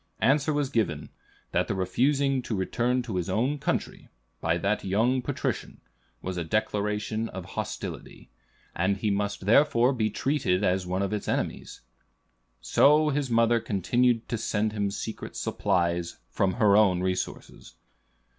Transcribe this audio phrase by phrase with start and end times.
[0.19, 1.09] Answer was given,
[1.51, 5.79] that the refusing to return to his own country, by the young patrician,
[6.23, 8.31] was a declaration of hostility;
[8.75, 11.81] and he must therefore be treated as one of its enemies.
[12.61, 17.75] So his mother continued to send him secret supplies from her own resources.